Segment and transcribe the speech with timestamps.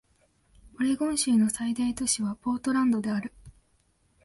[0.79, 3.31] オレゴン州の最大都市はポートランドである